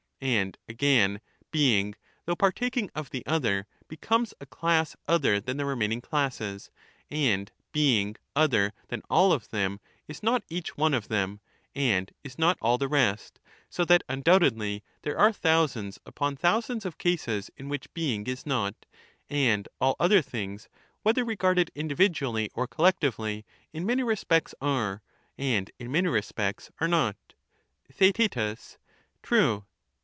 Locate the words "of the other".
2.93-3.65